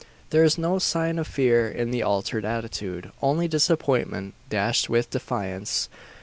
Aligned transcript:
There 0.31 0.43
is 0.43 0.57
no 0.57 0.79
sign 0.79 1.19
of 1.19 1.27
fear 1.27 1.69
in 1.69 1.91
the 1.91 2.01
altered 2.01 2.43
attitude 2.43 3.11
only 3.21 3.47
disappointment, 3.47 4.33
dashed 4.49 4.89
with 4.89 5.11
defiance. 5.11 5.89